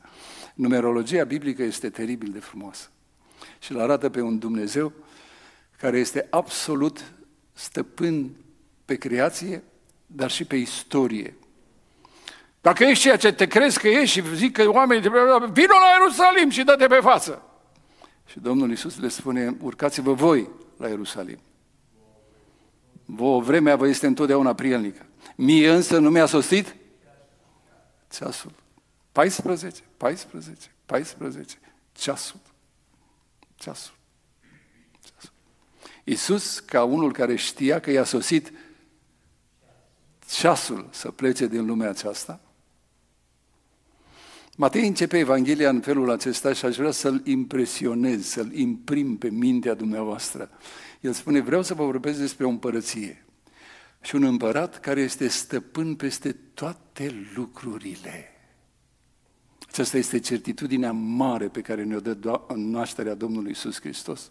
Numerologia 0.54 1.24
biblică 1.24 1.62
este 1.62 1.90
teribil 1.90 2.30
de 2.32 2.38
frumoasă 2.38 2.88
și 3.58 3.72
îl 3.72 3.80
arată 3.80 4.08
pe 4.08 4.20
un 4.20 4.38
Dumnezeu 4.38 4.92
care 5.78 5.98
este 5.98 6.26
absolut 6.30 7.12
stăpân 7.52 8.30
pe 8.84 8.94
creație, 8.94 9.62
dar 10.16 10.30
și 10.30 10.44
pe 10.44 10.56
istorie. 10.56 11.36
Dacă 12.60 12.84
ești 12.84 13.02
ceea 13.02 13.16
ce 13.16 13.32
te 13.32 13.46
crezi 13.46 13.78
că 13.78 13.88
ești 13.88 14.20
și 14.20 14.36
zic 14.36 14.52
că 14.52 14.68
oamenii 14.68 15.02
te 15.02 15.08
vină 15.52 15.74
la 15.80 15.96
Ierusalim 15.98 16.50
și 16.50 16.62
dă-te 16.62 16.86
pe 16.86 16.98
față. 17.02 17.42
Și 18.26 18.40
Domnul 18.40 18.70
Iisus 18.70 18.98
le 18.98 19.08
spune, 19.08 19.56
urcați-vă 19.60 20.12
voi 20.12 20.48
la 20.76 20.88
Ierusalim. 20.88 21.38
Vă, 23.04 23.38
vremea 23.38 23.76
vă 23.76 23.86
este 23.86 24.06
întotdeauna 24.06 24.54
prielnică. 24.54 25.06
Mie 25.36 25.70
însă 25.70 25.98
nu 25.98 26.10
mi-a 26.10 26.26
sosit 26.26 26.76
ceasul. 28.12 28.52
14, 29.12 29.82
14, 29.96 30.70
14, 30.86 31.58
ceasul. 31.92 32.40
Ceasul. 33.54 33.94
ceasul. 35.04 35.32
Iisus, 36.04 36.58
ca 36.58 36.84
unul 36.84 37.12
care 37.12 37.36
știa 37.36 37.80
că 37.80 37.90
i-a 37.90 38.04
sosit 38.04 38.52
ceasul 40.30 40.88
să 40.90 41.10
plece 41.10 41.46
din 41.46 41.66
lumea 41.66 41.88
aceasta, 41.88 42.40
Matei 44.56 44.86
începe 44.86 45.18
Evanghelia 45.18 45.68
în 45.68 45.80
felul 45.80 46.10
acesta 46.10 46.52
și 46.52 46.64
aș 46.64 46.76
vrea 46.76 46.90
să-l 46.90 47.22
impresionez, 47.24 48.26
să-l 48.26 48.52
imprim 48.52 49.16
pe 49.16 49.30
mintea 49.30 49.74
dumneavoastră. 49.74 50.50
El 51.00 51.12
spune, 51.12 51.40
vreau 51.40 51.62
să 51.62 51.74
vă 51.74 51.84
vorbesc 51.84 52.18
despre 52.18 52.44
o 52.44 52.48
împărăție 52.48 53.24
și 54.02 54.14
un 54.14 54.22
împărat 54.22 54.80
care 54.80 55.00
este 55.00 55.28
stăpân 55.28 55.94
peste 55.94 56.32
toate 56.32 57.26
lucrurile. 57.34 58.28
Aceasta 59.68 59.96
este 59.96 60.18
certitudinea 60.18 60.92
mare 60.92 61.48
pe 61.48 61.60
care 61.60 61.82
ne-o 61.84 62.00
dă 62.00 62.40
nașterea 62.54 63.14
Domnului 63.14 63.50
Isus 63.50 63.80
Hristos. 63.80 64.30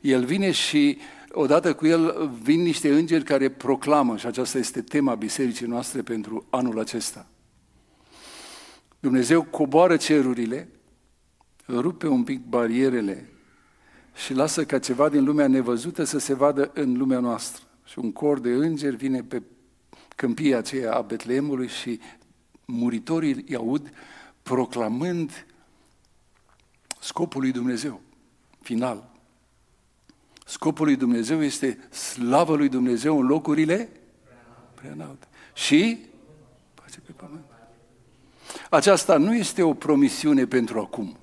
El 0.00 0.24
vine 0.24 0.50
și 0.50 0.98
odată 1.32 1.74
cu 1.74 1.86
el 1.86 2.30
vin 2.42 2.62
niște 2.62 2.94
îngeri 2.94 3.24
care 3.24 3.50
proclamă, 3.50 4.16
și 4.16 4.26
aceasta 4.26 4.58
este 4.58 4.82
tema 4.82 5.14
bisericii 5.14 5.66
noastre 5.66 6.02
pentru 6.02 6.46
anul 6.50 6.78
acesta. 6.78 7.26
Dumnezeu 9.00 9.42
coboară 9.42 9.96
cerurile, 9.96 10.68
rupe 11.68 12.06
un 12.06 12.24
pic 12.24 12.44
barierele 12.44 13.28
și 14.14 14.34
lasă 14.34 14.64
ca 14.64 14.78
ceva 14.78 15.08
din 15.08 15.24
lumea 15.24 15.48
nevăzută 15.48 16.04
să 16.04 16.18
se 16.18 16.34
vadă 16.34 16.70
în 16.74 16.96
lumea 16.96 17.18
noastră. 17.18 17.64
Și 17.84 17.98
un 17.98 18.12
cor 18.12 18.40
de 18.40 18.50
îngeri 18.50 18.96
vine 18.96 19.22
pe 19.22 19.42
câmpia 20.16 20.58
aceea 20.58 20.94
a 20.94 21.00
Betleemului 21.00 21.68
și 21.68 22.00
muritorii 22.66 23.44
îi 23.48 23.56
aud 23.56 23.90
proclamând 24.42 25.46
scopul 27.00 27.40
lui 27.40 27.52
Dumnezeu, 27.52 28.00
final. 28.60 29.11
Scopul 30.46 30.86
lui 30.86 30.96
Dumnezeu 30.96 31.42
este 31.42 31.88
slavă 31.90 32.56
lui 32.56 32.68
Dumnezeu 32.68 33.18
în 33.18 33.26
locurile 33.26 33.88
prea 34.74 34.90
înalte. 34.92 35.26
Și 35.54 35.98
pace 36.74 37.00
pe 37.00 37.12
pământ. 37.12 37.44
Aceasta 38.70 39.16
nu 39.16 39.34
este 39.34 39.62
o 39.62 39.74
promisiune 39.74 40.46
pentru 40.46 40.78
acum. 40.78 41.18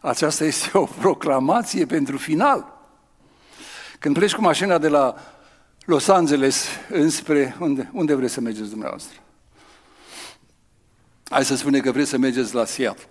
Aceasta 0.00 0.44
este 0.44 0.78
o 0.78 0.84
proclamație 0.84 1.86
pentru 1.86 2.16
final. 2.16 2.80
Când 3.98 4.14
pleci 4.16 4.34
cu 4.34 4.40
mașina 4.40 4.78
de 4.78 4.88
la 4.88 5.14
Los 5.84 6.08
Angeles 6.08 6.66
înspre... 6.88 7.56
Unde, 7.60 7.90
unde 7.92 8.14
vreți 8.14 8.32
să 8.32 8.40
mergeți 8.40 8.70
dumneavoastră? 8.70 9.20
Hai 11.24 11.44
să 11.44 11.56
spune 11.56 11.80
că 11.80 11.92
vreți 11.92 12.10
să 12.10 12.18
mergeți 12.18 12.54
la 12.54 12.64
Seattle. 12.64 13.08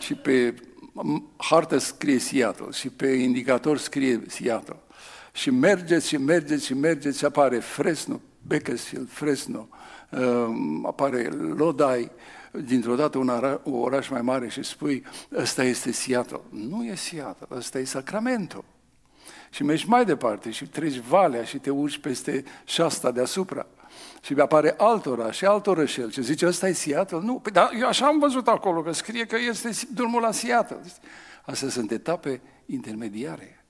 Și 0.00 0.14
pe 0.14 0.54
hartă 1.36 1.78
scrie 1.78 2.18
Seattle 2.18 2.70
și 2.70 2.88
pe 2.88 3.06
indicator 3.06 3.78
scrie 3.78 4.22
Seattle. 4.26 4.76
Și 5.32 5.50
mergeți 5.50 6.08
și 6.08 6.16
mergeți 6.16 6.64
și 6.64 6.74
mergeți 6.74 7.18
și 7.18 7.24
apare 7.24 7.58
Fresno, 7.58 8.20
Bakersfield, 8.46 9.08
Fresno, 9.10 9.68
uh, 10.10 10.46
apare 10.84 11.28
Lodi, 11.56 12.10
dintr-o 12.52 12.94
dată 12.94 13.18
un 13.18 13.28
ara, 13.28 13.60
un 13.64 13.80
oraș 13.80 14.08
mai 14.08 14.22
mare 14.22 14.48
și 14.48 14.62
spui, 14.62 15.04
ăsta 15.36 15.64
este 15.64 15.92
Seattle. 15.92 16.40
Nu 16.50 16.84
e 16.84 16.94
Seattle, 16.94 17.46
ăsta 17.50 17.78
e 17.78 17.84
Sacramento. 17.84 18.64
Și 19.50 19.62
mergi 19.62 19.88
mai 19.88 20.04
departe 20.04 20.50
și 20.50 20.66
treci 20.66 20.98
valea 20.98 21.44
și 21.44 21.58
te 21.58 21.70
urci 21.70 21.98
peste 21.98 22.44
șasta 22.64 23.10
deasupra. 23.10 23.66
Și 24.22 24.34
apare 24.34 24.74
alt 24.76 25.06
oraș 25.06 25.36
și 25.36 25.44
alt 25.44 25.66
orășel 25.66 26.10
și 26.10 26.22
zice, 26.22 26.46
ăsta 26.46 26.68
e 26.68 26.72
Seattle? 26.72 27.20
Nu, 27.22 27.34
păi, 27.34 27.52
dar 27.52 27.70
eu 27.78 27.86
așa 27.86 28.06
am 28.06 28.18
văzut 28.18 28.48
acolo, 28.48 28.82
că 28.82 28.92
scrie 28.92 29.26
că 29.26 29.36
este 29.48 29.70
drumul 29.94 30.20
la 30.20 30.32
Seattle. 30.32 30.80
Astea 31.44 31.68
sunt 31.68 31.90
etape 31.90 32.40
intermediare. 32.66 33.64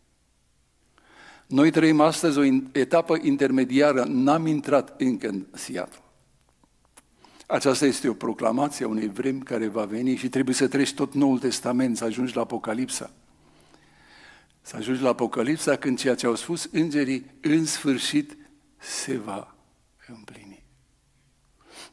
Noi 1.47 1.71
trăim 1.71 2.01
astăzi 2.01 2.39
o 2.39 2.43
etapă 2.73 3.19
intermediară, 3.23 4.05
n-am 4.09 4.47
intrat 4.47 5.01
încă 5.01 5.29
în 5.29 5.47
Seattle. 5.53 6.03
Aceasta 7.47 7.87
este 7.87 8.09
o 8.09 8.13
proclamație 8.13 8.85
a 8.85 8.89
unei 8.89 9.09
vremi 9.09 9.43
care 9.43 9.67
va 9.67 9.85
veni 9.85 10.17
și 10.17 10.29
trebuie 10.29 10.55
să 10.55 10.69
treci 10.69 10.95
tot 10.95 11.15
Noul 11.15 11.39
Testament, 11.39 11.97
să 11.97 12.05
ajungi 12.05 12.35
la 12.35 12.41
Apocalipsa. 12.41 13.11
Să 14.61 14.77
ajungi 14.77 15.03
la 15.03 15.09
Apocalipsa 15.09 15.77
când 15.77 15.99
ceea 15.99 16.15
ce 16.15 16.27
au 16.27 16.35
spus 16.35 16.69
îngerii 16.73 17.31
în 17.41 17.65
sfârșit 17.67 18.37
se 18.77 19.17
va 19.17 19.58
împlini. 20.15 20.67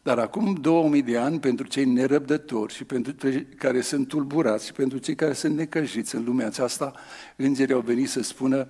Dar 0.01 0.19
acum 0.19 0.53
2000 0.53 1.01
de 1.01 1.17
ani, 1.17 1.39
pentru 1.39 1.67
cei 1.67 1.85
nerăbdători 1.85 2.73
și 2.73 2.83
pentru 2.83 3.11
cei 3.11 3.45
care 3.45 3.81
sunt 3.81 4.07
tulburați 4.07 4.65
și 4.65 4.71
pentru 4.71 4.97
cei 4.97 5.15
care 5.15 5.33
sunt 5.33 5.55
necăjiți 5.55 6.15
în 6.15 6.23
lumea 6.23 6.45
aceasta, 6.45 6.93
îngerii 7.35 7.73
au 7.73 7.81
venit 7.81 8.09
să 8.09 8.21
spună, 8.21 8.69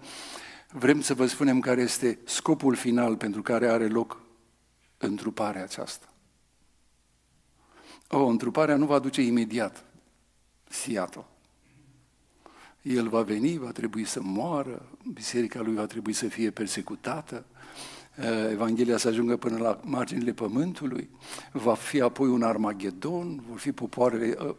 vrem 0.71 1.01
să 1.01 1.13
vă 1.13 1.25
spunem 1.25 1.59
care 1.59 1.81
este 1.81 2.19
scopul 2.23 2.75
final 2.75 3.17
pentru 3.17 3.41
care 3.41 3.67
are 3.67 3.87
loc 3.87 4.21
întruparea 4.97 5.63
aceasta. 5.63 6.13
O, 8.07 8.25
întruparea 8.25 8.75
nu 8.75 8.85
va 8.85 8.99
duce 8.99 9.21
imediat. 9.21 9.83
Seattle. 10.69 11.25
El 12.81 13.07
va 13.07 13.21
veni, 13.21 13.57
va 13.57 13.71
trebui 13.71 14.05
să 14.05 14.21
moară, 14.21 14.97
biserica 15.13 15.61
lui 15.61 15.75
va 15.75 15.85
trebui 15.85 16.13
să 16.13 16.27
fie 16.27 16.51
persecutată, 16.51 17.45
eh, 17.51 17.54
Evanghelia 18.51 18.97
să 18.97 19.07
ajungă 19.07 19.37
până 19.37 19.57
la 19.57 19.79
marginile 19.83 20.31
pământului, 20.31 21.09
va 21.51 21.73
fi 21.73 22.01
apoi 22.01 22.27
un 22.27 22.41
Armagedon, 22.41 23.43
vor 23.49 23.59
fi 23.59 23.71
popoarele 23.71 24.25
eh, 24.25 24.55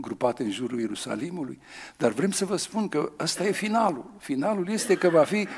grupate 0.00 0.42
în 0.42 0.50
jurul 0.50 0.80
Ierusalimului, 0.80 1.58
dar 1.96 2.12
vrem 2.12 2.30
să 2.30 2.44
vă 2.44 2.56
spun 2.56 2.88
că 2.88 3.12
ăsta 3.18 3.46
e 3.46 3.52
finalul. 3.52 4.10
Finalul 4.18 4.68
este 4.70 4.94
că 4.94 5.08
va 5.08 5.24
fi 5.24 5.48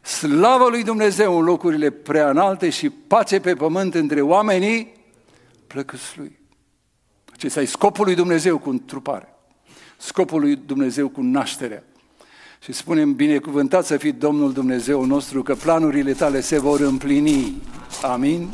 slavă 0.00 0.68
lui 0.68 0.82
Dumnezeu 0.82 1.38
în 1.38 1.44
locurile 1.44 1.90
prea 1.90 2.30
înalte 2.30 2.70
și 2.70 2.90
pace 2.90 3.40
pe 3.40 3.54
pământ 3.54 3.94
între 3.94 4.20
oamenii 4.20 4.92
plăcuți 5.66 6.18
lui. 6.18 6.38
Acesta 7.32 7.60
e 7.60 7.64
scopul 7.64 8.04
lui 8.04 8.14
Dumnezeu 8.14 8.58
cu 8.58 8.70
întrupare. 8.70 9.34
Scopul 9.96 10.40
lui 10.40 10.56
Dumnezeu 10.56 11.08
cu 11.08 11.20
nașterea. 11.20 11.82
Și 12.62 12.72
spunem, 12.72 13.14
binecuvântat 13.14 13.86
să 13.86 13.96
fii 13.96 14.12
Domnul 14.12 14.52
Dumnezeu 14.52 15.04
nostru, 15.04 15.42
că 15.42 15.54
planurile 15.54 16.12
tale 16.12 16.40
se 16.40 16.58
vor 16.58 16.80
împlini. 16.80 17.54
Amin. 18.02 18.48